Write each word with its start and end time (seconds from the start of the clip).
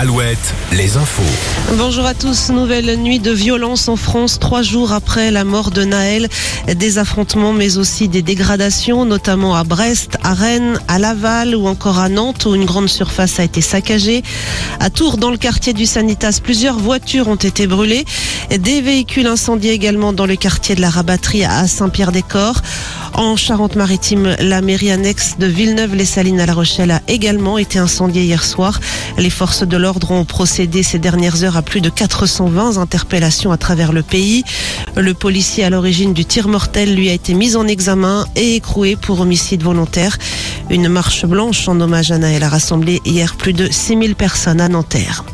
Alouette, 0.00 0.54
les 0.70 0.96
infos. 0.96 1.24
Bonjour 1.76 2.06
à 2.06 2.14
tous. 2.14 2.50
Nouvelle 2.50 2.98
nuit 2.98 3.18
de 3.18 3.32
violence 3.32 3.88
en 3.88 3.96
France, 3.96 4.38
trois 4.38 4.62
jours 4.62 4.92
après 4.92 5.32
la 5.32 5.42
mort 5.42 5.72
de 5.72 5.82
Naël. 5.82 6.28
Des 6.72 6.98
affrontements, 6.98 7.52
mais 7.52 7.78
aussi 7.78 8.06
des 8.06 8.22
dégradations, 8.22 9.04
notamment 9.04 9.56
à 9.56 9.64
Brest, 9.64 10.16
à 10.22 10.34
Rennes, 10.34 10.78
à 10.86 11.00
Laval 11.00 11.56
ou 11.56 11.66
encore 11.66 11.98
à 11.98 12.08
Nantes, 12.08 12.46
où 12.46 12.54
une 12.54 12.64
grande 12.64 12.88
surface 12.88 13.40
a 13.40 13.42
été 13.42 13.60
saccagée. 13.60 14.22
À 14.78 14.88
Tours, 14.88 15.16
dans 15.16 15.32
le 15.32 15.36
quartier 15.36 15.72
du 15.72 15.84
Sanitas, 15.84 16.38
plusieurs 16.44 16.78
voitures 16.78 17.26
ont 17.26 17.34
été 17.34 17.66
brûlées. 17.66 18.04
Des 18.56 18.80
véhicules 18.80 19.26
incendiés 19.26 19.72
également 19.72 20.14
dans 20.14 20.24
le 20.24 20.34
quartier 20.34 20.74
de 20.74 20.80
la 20.80 20.88
Rabatterie 20.88 21.44
à 21.44 21.68
Saint-Pierre-des-Corps. 21.68 22.62
En 23.12 23.36
Charente-Maritime, 23.36 24.36
la 24.40 24.62
mairie 24.62 24.90
annexe 24.90 25.36
de 25.38 25.46
Villeneuve-les-Salines 25.46 26.40
à 26.40 26.46
La 26.46 26.54
Rochelle 26.54 26.90
a 26.90 27.02
également 27.08 27.58
été 27.58 27.78
incendiée 27.78 28.22
hier 28.22 28.42
soir. 28.42 28.80
Les 29.18 29.28
forces 29.28 29.64
de 29.64 29.76
l'ordre 29.76 30.12
ont 30.12 30.24
procédé 30.24 30.82
ces 30.82 30.98
dernières 30.98 31.44
heures 31.44 31.58
à 31.58 31.62
plus 31.62 31.82
de 31.82 31.90
420 31.90 32.78
interpellations 32.78 33.52
à 33.52 33.58
travers 33.58 33.92
le 33.92 34.02
pays. 34.02 34.44
Le 34.96 35.12
policier 35.12 35.64
à 35.64 35.70
l'origine 35.70 36.14
du 36.14 36.24
tir 36.24 36.48
mortel 36.48 36.94
lui 36.94 37.10
a 37.10 37.12
été 37.12 37.34
mis 37.34 37.54
en 37.54 37.68
examen 37.68 38.26
et 38.34 38.56
écroué 38.56 38.96
pour 38.96 39.20
homicide 39.20 39.62
volontaire. 39.62 40.16
Une 40.70 40.88
marche 40.88 41.26
blanche 41.26 41.68
en 41.68 41.78
hommage 41.80 42.12
à 42.12 42.18
Naël 42.18 42.42
a 42.42 42.48
rassemblé 42.48 43.00
hier 43.04 43.36
plus 43.36 43.52
de 43.52 43.70
6000 43.70 44.16
personnes 44.16 44.62
à 44.62 44.68
Nanterre. 44.68 45.24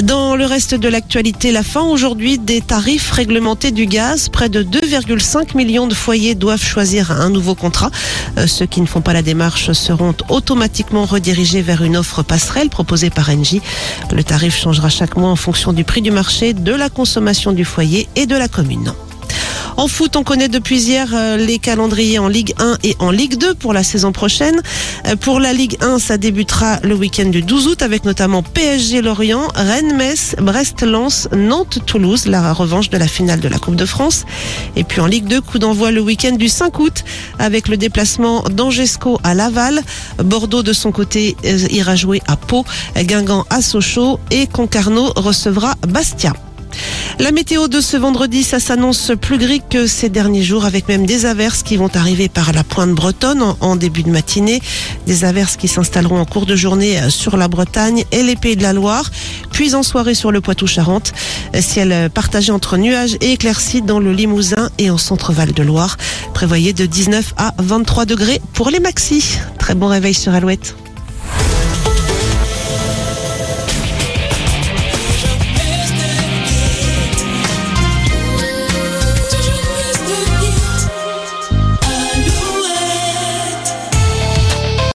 Dans 0.00 0.36
le 0.36 0.46
reste 0.46 0.74
de 0.74 0.88
l'actualité, 0.88 1.52
la 1.52 1.62
fin 1.62 1.82
aujourd'hui 1.82 2.38
des 2.38 2.62
tarifs 2.62 3.10
réglementés 3.10 3.72
du 3.72 3.84
gaz. 3.84 4.30
Près 4.30 4.48
de 4.48 4.62
2,5 4.62 5.54
millions 5.54 5.86
de 5.86 5.94
foyers 5.94 6.34
doivent 6.34 6.64
choisir 6.64 7.12
un 7.12 7.28
nouveau 7.28 7.54
contrat. 7.54 7.90
Euh, 8.38 8.46
ceux 8.46 8.64
qui 8.64 8.80
ne 8.80 8.86
font 8.86 9.02
pas 9.02 9.12
la 9.12 9.20
démarche 9.20 9.72
seront 9.72 10.14
automatiquement 10.30 11.04
redirigés 11.04 11.60
vers 11.60 11.82
une 11.82 11.98
offre 11.98 12.22
passerelle 12.22 12.70
proposée 12.70 13.10
par 13.10 13.28
Engie. 13.28 13.60
Le 14.10 14.24
tarif 14.24 14.58
changera 14.58 14.88
chaque 14.88 15.16
mois 15.16 15.28
en 15.28 15.36
fonction 15.36 15.74
du 15.74 15.84
prix 15.84 16.00
du 16.00 16.10
marché, 16.10 16.54
de 16.54 16.72
la 16.72 16.88
consommation 16.88 17.52
du 17.52 17.66
foyer 17.66 18.08
et 18.16 18.24
de 18.24 18.34
la 18.34 18.48
commune. 18.48 18.92
En 19.76 19.88
foot, 19.88 20.16
on 20.16 20.22
connaît 20.22 20.48
depuis 20.48 20.82
hier 20.82 21.08
euh, 21.14 21.36
les 21.36 21.58
calendriers 21.58 22.18
en 22.18 22.28
Ligue 22.28 22.54
1 22.58 22.78
et 22.84 22.94
en 22.98 23.10
Ligue 23.10 23.36
2 23.36 23.54
pour 23.54 23.72
la 23.72 23.82
saison 23.82 24.12
prochaine. 24.12 24.60
Euh, 25.06 25.16
pour 25.16 25.40
la 25.40 25.52
Ligue 25.52 25.76
1, 25.80 25.98
ça 25.98 26.18
débutera 26.18 26.78
le 26.82 26.94
week-end 26.94 27.28
du 27.28 27.42
12 27.42 27.68
août 27.68 27.82
avec 27.82 28.04
notamment 28.04 28.42
PSG 28.42 29.00
Lorient, 29.00 29.48
Rennes-Metz, 29.54 30.36
Brest-Lens, 30.40 31.28
Nantes-Toulouse, 31.34 32.26
la 32.26 32.52
revanche 32.52 32.90
de 32.90 32.98
la 32.98 33.08
finale 33.08 33.40
de 33.40 33.48
la 33.48 33.58
Coupe 33.58 33.76
de 33.76 33.86
France. 33.86 34.24
Et 34.76 34.84
puis 34.84 35.00
en 35.00 35.06
Ligue 35.06 35.26
2, 35.26 35.40
coup 35.40 35.58
d'envoi 35.58 35.90
le 35.90 36.00
week-end 36.00 36.36
du 36.36 36.48
5 36.48 36.78
août 36.78 37.04
avec 37.38 37.68
le 37.68 37.76
déplacement 37.76 38.42
d'Angesco 38.42 39.18
à 39.24 39.34
Laval. 39.34 39.80
Bordeaux 40.18 40.62
de 40.62 40.72
son 40.72 40.92
côté 40.92 41.36
euh, 41.44 41.58
ira 41.70 41.96
jouer 41.96 42.20
à 42.26 42.36
Pau, 42.36 42.64
Guingamp 42.96 43.46
à 43.48 43.62
Sochaux 43.62 44.20
et 44.30 44.46
Concarneau 44.46 45.12
recevra 45.16 45.74
Bastia. 45.88 46.34
La 47.18 47.30
météo 47.30 47.68
de 47.68 47.80
ce 47.80 47.96
vendredi, 47.96 48.42
ça 48.42 48.58
s'annonce 48.58 49.12
plus 49.20 49.38
gris 49.38 49.62
que 49.68 49.86
ces 49.86 50.08
derniers 50.08 50.42
jours, 50.42 50.64
avec 50.64 50.88
même 50.88 51.06
des 51.06 51.26
averses 51.26 51.62
qui 51.62 51.76
vont 51.76 51.90
arriver 51.94 52.28
par 52.28 52.52
la 52.52 52.64
pointe 52.64 52.90
bretonne 52.90 53.42
en, 53.60 53.76
début 53.76 54.02
de 54.02 54.10
matinée. 54.10 54.60
Des 55.06 55.24
averses 55.24 55.56
qui 55.56 55.68
s'installeront 55.68 56.18
en 56.18 56.24
cours 56.24 56.46
de 56.46 56.56
journée 56.56 56.98
euh, 56.98 57.10
sur 57.10 57.36
la 57.36 57.48
Bretagne 57.48 58.04
et 58.12 58.22
les 58.22 58.36
Pays 58.36 58.56
de 58.56 58.62
la 58.62 58.72
Loire, 58.72 59.10
puis 59.52 59.74
en 59.74 59.82
soirée 59.82 60.14
sur 60.14 60.32
le 60.32 60.40
Poitou-Charentes. 60.40 61.12
Ciel 61.60 61.92
euh, 61.92 62.08
partagé 62.08 62.50
entre 62.50 62.76
nuages 62.76 63.16
et 63.20 63.32
éclaircies 63.32 63.82
dans 63.82 64.00
le 64.00 64.12
Limousin 64.12 64.70
et 64.78 64.90
en 64.90 64.98
centre-val 64.98 65.52
de 65.52 65.62
Loire. 65.62 65.96
Prévoyez 66.34 66.72
de 66.72 66.86
19 66.86 67.34
à 67.36 67.54
23 67.58 68.06
degrés 68.06 68.40
pour 68.52 68.70
les 68.70 68.80
maxis. 68.80 69.38
Très 69.58 69.74
bon 69.74 69.88
réveil 69.88 70.14
sur 70.14 70.34
Alouette. 70.34 70.74